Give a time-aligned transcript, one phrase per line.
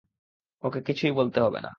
[0.63, 1.69] ওকে কিছুই বলতে হবে না।